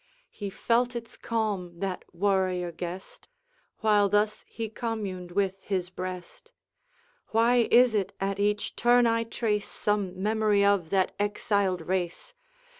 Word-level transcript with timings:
He 0.31 0.49
felt 0.49 0.95
its 0.95 1.15
calm, 1.15 1.77
that 1.77 2.03
warrior 2.11 2.71
guest, 2.71 3.27
While 3.81 4.09
thus 4.09 4.43
he 4.47 4.67
communed 4.67 5.29
with 5.33 5.61
his 5.65 5.91
breast: 5.91 6.51
'Why 7.27 7.67
is 7.69 7.93
it, 7.93 8.11
at 8.19 8.39
each 8.39 8.75
turn 8.75 9.05
I 9.05 9.23
trace 9.23 9.69
Some 9.69 10.19
memory 10.23 10.65
of 10.65 10.89
that 10.89 11.13
exiled 11.19 11.81
race? 11.81 12.33